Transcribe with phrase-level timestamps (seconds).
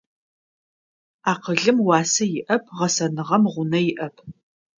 [1.31, 4.15] Акъылым уасэ иӏэп, гъэсэныгъэм гъунэ иӏэп.